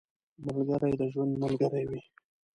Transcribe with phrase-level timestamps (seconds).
[0.45, 2.01] ملګری د ژوند ملګری وي